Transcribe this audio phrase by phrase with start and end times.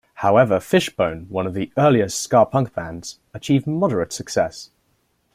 [0.15, 4.71] However, Fishbone, one of the earliest ska punk bands, achieved moderate success.